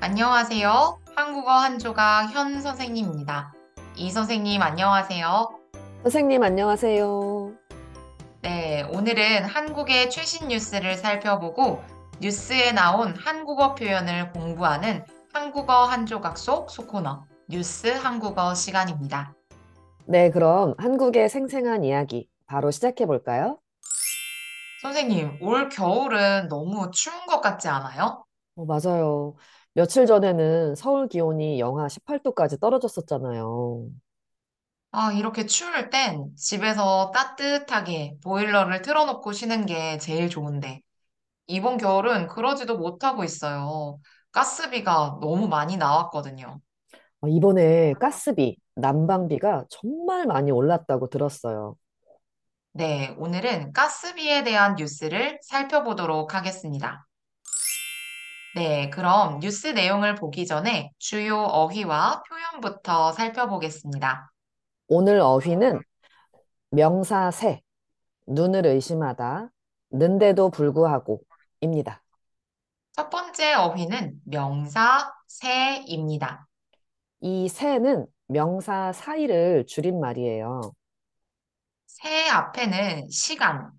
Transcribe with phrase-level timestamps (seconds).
[0.00, 0.98] 안녕하세요.
[1.16, 3.52] 한국어 한 조각 현 선생님입니다.
[3.96, 5.48] 이 선생님 안녕하세요.
[6.02, 7.52] 선생님, 안녕하세요.
[8.42, 11.82] 네, 오늘은 한국의 최신 뉴스를 살펴보고
[12.20, 19.34] 뉴스에 나온 한국어 표현을 공부하는 한국어 한 조각 속 소코너 뉴스 한국어 시간입니다.
[20.04, 23.58] 네, 그럼 한국의 생생한 이야기 바로 시작해 볼까요?
[24.82, 28.24] 선생님, 올 겨울은 너무 추운 것 같지 않아요?
[28.54, 29.34] 어, 맞아요.
[29.76, 33.90] 며칠 전에는 서울 기온이 영하 18도까지 떨어졌었잖아요.
[34.90, 40.80] 아, 이렇게 추울 땐 집에서 따뜻하게 보일러를 틀어놓고 쉬는 게 제일 좋은데
[41.46, 44.00] 이번 겨울은 그러지도 못하고 있어요.
[44.32, 46.58] 가스비가 너무 많이 나왔거든요.
[47.20, 51.76] 어, 이번에 가스비, 난방비가 정말 많이 올랐다고 들었어요.
[52.72, 57.06] 네, 오늘은 가스비에 대한 뉴스를 살펴보도록 하겠습니다.
[58.56, 64.32] 네, 그럼 뉴스 내용을 보기 전에 주요 어휘와 표현부터 살펴보겠습니다.
[64.88, 65.80] 오늘 어휘는
[66.70, 67.60] 명사 새,
[68.26, 69.50] 눈을 의심하다,
[69.90, 71.20] 는데도 불구하고
[71.60, 72.02] 입니다.
[72.92, 76.46] 첫 번째 어휘는 명사 새입니다.
[77.20, 80.72] 이 새는 명사 사이를 줄인 말이에요.
[81.84, 83.70] 새 앞에는 시간,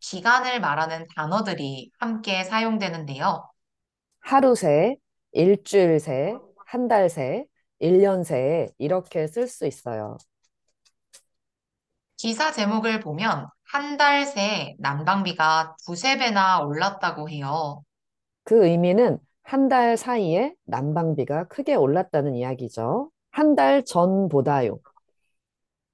[0.00, 3.49] 기간을 말하는 단어들이 함께 사용되는데요.
[4.20, 4.96] 하루 새,
[5.32, 7.46] 일주일 새, 한 달 새,
[7.80, 10.16] 일 년 새, 이렇게 쓸 수 있어요.
[12.16, 17.82] 기사 제목을 보면 한 달 새 난방비가 두세 배나 올랐다고 해요.
[18.44, 23.10] 그 의미는 한 달 사이에 난방비가 크게 올랐다는 이야기죠.
[23.30, 24.78] 한 달 전보다요.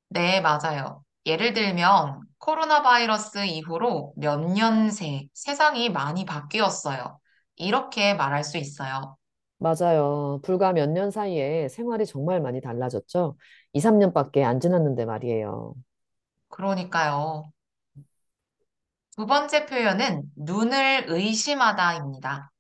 [0.09, 1.05] 네, 맞아요.
[1.27, 7.19] 예를 들면 코로나 바이러스 이후로 몇 년 새 세상이 많이 바뀌었어요.
[7.57, 9.17] 이렇게 말할 수 있어요.
[9.59, 10.41] 맞아요.
[10.43, 13.37] 불과 몇 년 사이에 생활이 정말 많이 달라졌죠.
[13.73, 15.75] 2, 3년밖에 안 지났는데 말이에요.
[16.49, 17.53] 그러니까요.
[19.17, 22.51] 두 번째 표현은 눈을 의심하다입니다.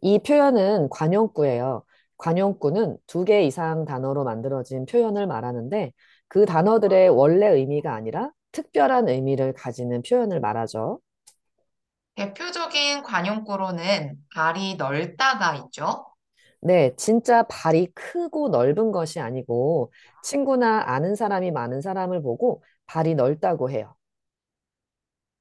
[0.00, 1.82] 이 표현은 관용구예요.
[2.18, 5.92] 관용구는 두 개 이상 단어로 만들어진 표현을 말하는데
[6.28, 11.00] 그 단어들의 원래 의미가 아니라 특별한 의미를 가지는 표현을 말하죠.
[12.16, 16.06] 대표적인 관용구로는 발이 넓다가 있죠.
[16.60, 19.92] 네, 진짜 발이 크고 넓은 것이 아니고
[20.22, 23.94] 친구나 아는 사람이 많은 사람을 보고 발이 넓다고 해요.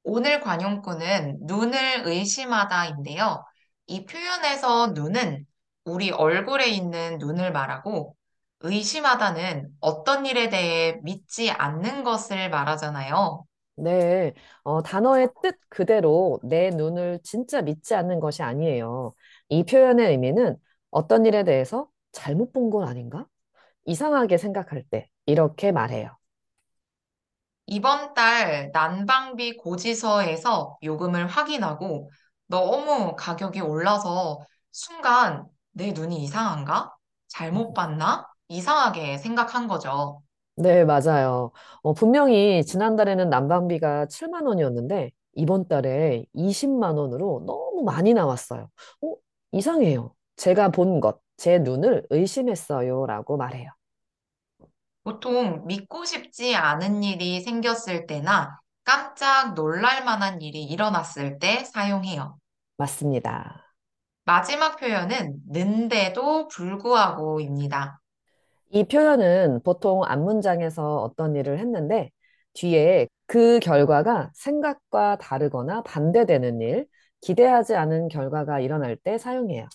[0.03, 3.44] 오늘 관용구는 눈을 의심하다인데요.
[3.88, 5.45] 이 표현에서 눈은
[5.85, 8.16] 우리 얼굴에 있는 눈을 말하고
[8.61, 13.45] 의심하다는 어떤 일에 대해 믿지 않는 것을 말하잖아요.
[13.75, 19.16] 네, 어, 단어의 뜻 그대로 내 눈을 진짜 믿지 않는 것이 아니에요.
[19.50, 20.57] 이 표현의 의미는
[20.91, 23.25] 어떤 일에 대해서 잘못 본 건 아닌가?
[23.85, 26.17] 이상하게 생각할 때 이렇게 말해요.
[27.66, 32.09] 이번 달 난방비 고지서에서 요금을 확인하고
[32.47, 34.40] 너무 가격이 올라서
[34.72, 36.94] 순간 내 눈이 이상한가?
[37.28, 38.28] 잘못 봤나?
[38.47, 40.22] 이상하게 생각한 거죠.
[40.56, 41.52] 네, 맞아요.
[41.81, 48.69] 어, 분명히 지난달에는 난방비가 7만 원이었는데 이번 달에 20만 원으로 너무 많이 나왔어요.
[49.02, 49.16] 어,
[49.52, 50.14] 이상해요.
[50.36, 53.06] 제가 본 것, 제 눈을 의심했어요.
[53.08, 53.72] 라고 말해요.
[55.03, 62.38] 보통 믿고 싶지 않은 일이 생겼을 때나 깜짝 놀랄 만한 일이 일어났을 때 사용해요.
[62.78, 63.74] 맞습니다.
[64.25, 68.00] 마지막 표현은 는데도 불구하고입니다.
[68.73, 72.11] 이 표현은 보통 앞문장에서 어떤 일을 했는데
[72.53, 76.88] 뒤에 그 결과가 생각과 다르거나 반대되는 일,
[77.22, 79.67] 기대하지 않은 결과가 일어날 때 사용해요.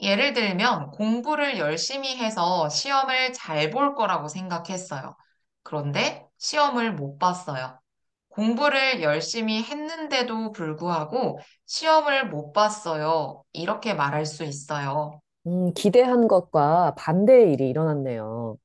[0.00, 5.16] 예를 들면 공부를 열심히 해서 시험을 잘 볼 거라고 생각했어요.
[5.62, 7.80] 그런데 시험을 못 봤어요.
[8.28, 13.42] 공부를 열심히 했는데도 불구하고 시험을 못 봤어요.
[13.52, 15.20] 이렇게 말할 수 있어요.
[15.46, 18.58] 음, 기대한 것과 반대의 일이 일어났네요.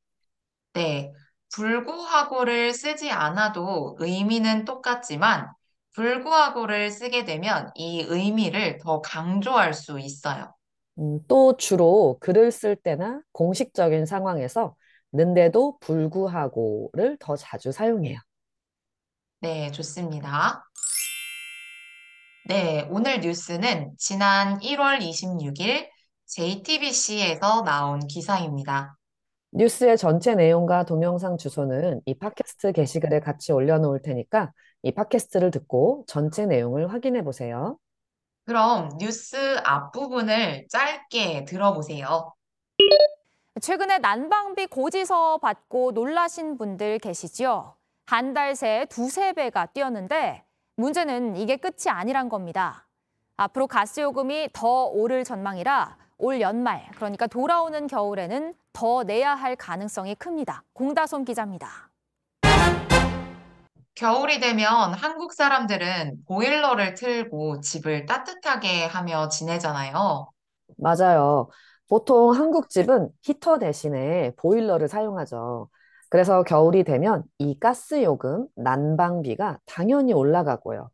[0.74, 1.14] 네,
[1.54, 5.48] 불구하고를 쓰지 않아도 의미는 똑같지만
[5.96, 10.54] 불구하고를 쓰게 되면 이 의미를 더 강조할 수 있어요.
[11.00, 14.76] 음, 또 주로 글을 쓸 때나 공식적인 상황에서
[15.12, 18.20] 는데도 불구하고를 더 자주 사용해요.
[19.42, 20.66] 네, 좋습니다.
[22.44, 25.90] 네, 오늘 뉴스는 지난 1월 26일
[26.30, 28.96] JTBC에서 나온 기사입니다.
[29.52, 34.52] 뉴스의 전체 내용과 동영상 주소는 이 팟캐스트 게시글에 같이 올려놓을 테니까
[34.84, 37.80] 이 팟캐스트를 듣고 전체 내용을 확인해 보세요.
[38.46, 42.34] 그럼 뉴스 앞부분을 짧게 들어보세요.
[43.60, 47.76] 최근에 난방비 고지서 받고 놀라신 분들 계시죠?
[48.06, 50.44] 한 달 새 두세 배가 뛰었는데
[50.78, 52.88] 문제는 이게 끝이 아니란 겁니다.
[53.36, 60.16] 앞으로 가스 요금이 더 오를 전망이라 올 연말, 그러니까 돌아오는 겨울에는 더 내야 할 가능성이
[60.16, 60.64] 큽니다.
[60.74, 61.90] 공다솜 기자입니다.
[63.96, 70.30] 겨울이 되면 한국 사람들은 보일러를 틀고 집을 따뜻하게 하며 지내잖아요.
[70.78, 71.50] 맞아요.
[71.90, 75.70] 보통 한국 집은 히터 대신에 보일러를 사용하죠.
[76.10, 80.90] 그래서 겨울이 되면 이 가스 요금, 난방비가 당연히 올라가고요.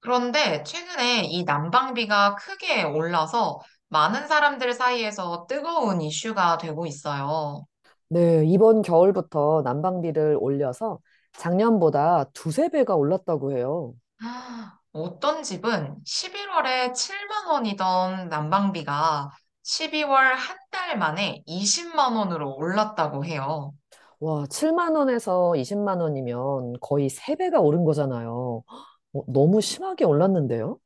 [0.00, 7.64] 그런데 최근에 이 난방비가 크게 올라서 많은 사람들 사이에서 뜨거운 이슈가 되고 있어요.
[8.08, 11.00] 네, 이번 겨울부터 난방비를 올려서
[11.32, 13.94] 작년보다 두세 배가 올랐다고 해요.
[14.20, 19.30] 아, 어떤 집은 11월에 7만 원이던 난방비가
[19.62, 23.72] 12월 한 달 만에 20만 원으로 올랐다고 해요.
[24.20, 28.64] 와, 7만 원에서 20만 원이면 거의 세 배가 오른 거잖아요.
[29.14, 30.78] 어, 너무 심하게 올랐는데요?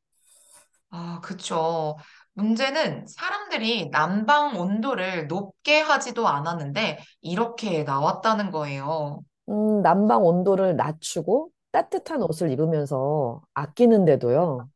[0.91, 1.97] 아, 그쵸.
[2.39, 9.19] 문제는 사람들이 난방 온도를 높게 하지도 않았는데 이렇게 나왔다는 거예요.
[9.49, 14.69] 음, 난방 온도를 낮추고 따뜻한 옷을 입으면서 아끼는데도요.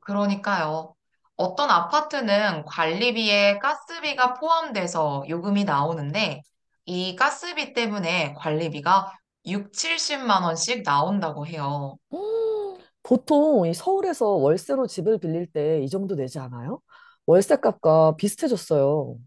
[0.00, 0.94] 그러니까요.
[1.36, 6.42] 어떤 아파트는 관리비에 가스비가 포함돼서 요금이 나오는데
[6.86, 9.12] 이 가스비 때문에 관리비가
[9.46, 11.96] 6, 70만 원씩 나온다고 해요.
[13.12, 16.80] 음, 보통 이 서울에서 월세로 집을 빌릴 때 이 정도 내지 않아요?
[17.26, 19.18] 월세 값과 비슷해졌어요.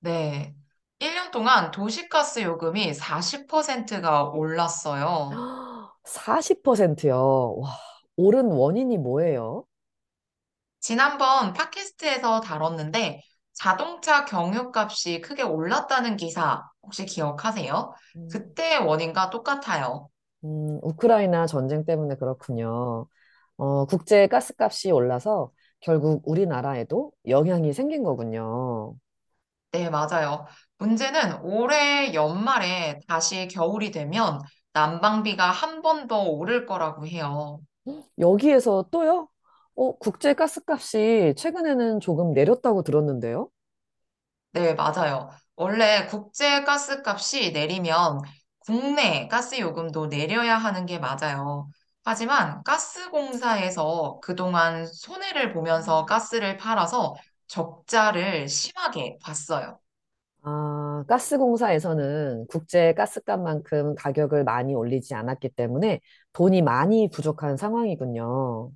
[0.00, 0.54] 네.
[1.00, 5.44] 1년 동안 도시가스 요금이 40%가 올랐어요.
[6.04, 7.54] 40%요.
[7.58, 7.76] 와,
[8.16, 9.64] 오른 원인이 뭐예요?
[10.80, 13.22] 지난번 팟캐스트에서 다뤘는데
[13.52, 17.92] 자동차 경유값이 크게 올랐다는 기사 혹시 기억하세요?
[18.16, 20.08] 음, 그때 원인과 똑같아요.
[20.44, 23.08] 음, 우크라이나 전쟁 때문에 그렇군요.
[23.56, 28.96] 어, 국제 가스값이 올라서 결국 우리나라에도 영향이 생긴 거군요.
[29.72, 30.46] 네, 맞아요.
[30.78, 34.40] 문제는 올해 연말에 다시 겨울이 되면
[34.72, 37.60] 난방비가 한 번 더 오를 거라고 해요.
[38.18, 39.28] 여기에서 또요?
[39.74, 43.50] 어, 국제 가스값이 최근에는 조금 내렸다고 들었는데요?
[44.52, 45.30] 네, 맞아요.
[45.56, 48.20] 원래 국제 가스 값이 내리면
[48.68, 51.70] 국내 가스 요금도 내려야 하는 게 맞아요.
[52.04, 57.14] 하지만 가스공사에서 그동안 손해를 보면서 가스를 팔아서
[57.46, 59.80] 적자를 심하게 봤어요.
[60.42, 66.00] 아, 가스공사에서는 국제 가스값만큼 가격을 많이 올리지 않았기 때문에
[66.34, 68.70] 돈이 많이 부족한 상황이군요.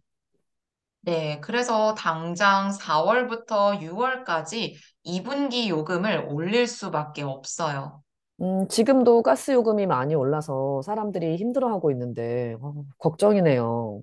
[1.00, 8.02] 네, 그래서 당장 4월부터 6월까지 2분기 요금을 올릴 수밖에 없어요.
[8.42, 14.02] 음, 지금도 가스 요금이 많이 올라서 사람들이 힘들어하고 있는데, 어, 걱정이네요.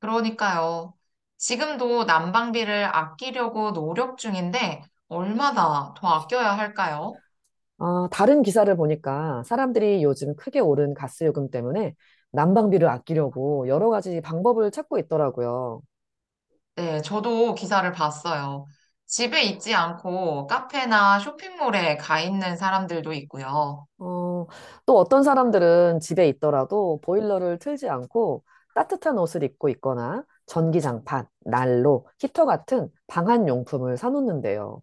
[0.00, 0.94] 그러니까요.
[1.38, 7.20] 지금도 난방비를 아끼려고 노력 중인데 얼마나 더 아껴야 할까요?
[7.78, 11.94] 아, 다른 기사를 보니까 사람들이 요즘 크게 오른 가스 요금 때문에
[12.32, 15.80] 난방비를 아끼려고 여러 가지 방법을 찾고 있더라고요.
[16.76, 18.66] 네, 저도 기사를 봤어요.
[19.10, 23.86] 집에 있지 않고 카페나 쇼핑몰에 가 있는 사람들도 있고요.
[23.98, 24.46] 어,
[24.86, 28.44] 또 어떤 사람들은 집에 있더라도 보일러를 틀지 않고
[28.76, 34.80] 따뜻한 옷을 입고 있거나 전기장판, 난로, 히터 같은 방한 용품을 사놓는데요.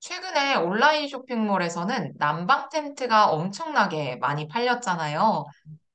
[0.00, 5.46] 최근에 온라인 쇼핑몰에서는 난방 텐트가 엄청나게 많이 팔렸잖아요.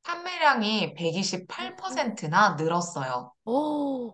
[0.04, 3.32] 판매량이 128%나 늘었어요.
[3.46, 4.14] 어,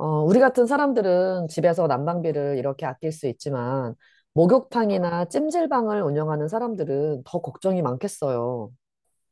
[0.00, 3.94] 어, 우리 같은 사람들은 집에서 난방비를 이렇게 아낄 수 있지만
[4.32, 8.70] 목욕탕이나 찜질방을 운영하는 사람들은 더 걱정이 많겠어요.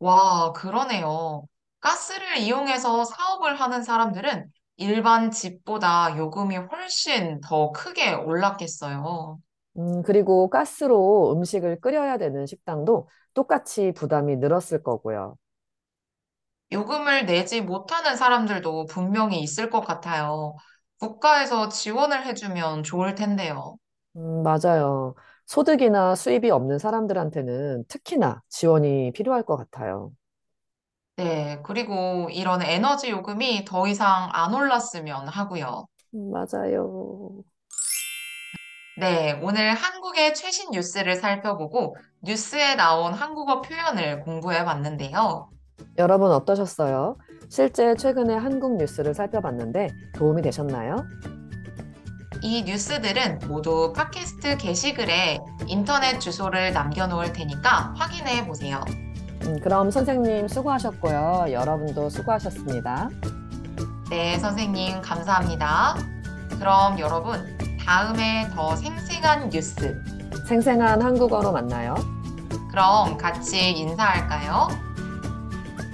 [0.01, 1.47] 와, 그러네요.
[1.81, 9.39] 가스를 이용해서 사업을 하는 사람들은 일반 집보다 요금이 훨씬 더 크게 올랐겠어요.
[9.79, 15.37] 음, 그리고 가스로 음식을 끓여야 되는 식당도 똑같이 부담이 늘었을 거고요.
[16.73, 20.57] 요금을 내지 못하는 사람들도 분명히 있을 것 같아요.
[20.99, 23.77] 국가에서 지원을 해주면 좋을 텐데요.
[24.17, 25.15] 음, 맞아요.
[25.47, 30.13] 소득이나 수입이 없는 사람들한테는 특히나 지원이 필요할 것 같아요.
[31.17, 35.87] 네, 그리고 이런 에너지 요금이 더 이상 안 올랐으면 하고요.
[36.15, 37.43] 음, 맞아요.
[38.97, 45.51] 네, 오늘 한국의 최신 뉴스를 살펴보고 뉴스에 나온 한국어 표현을 공부해 봤는데요.
[45.99, 47.17] 여러분 어떠셨어요?
[47.49, 51.05] 실제 최근에 한국 뉴스를 살펴봤는데 도움이 되셨나요?
[52.41, 58.81] 이 뉴스들은 모두 팟캐스트 게시글에 인터넷 주소를 남겨놓을 테니까 확인해 보세요.
[59.43, 61.47] 음, 그럼 선생님 수고하셨고요.
[61.51, 63.09] 여러분도 수고하셨습니다.
[64.09, 65.97] 네, 선생님, 감사합니다.
[66.61, 70.01] 그럼 여러분, 다음에 더 생생한 뉴스,
[70.47, 71.97] 생생한 한국어로 만나요.
[72.71, 74.88] 그럼 같이 인사할까요?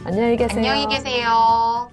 [0.07, 0.59] 안녕히 계세요.
[0.71, 1.91] 안녕히 계세요.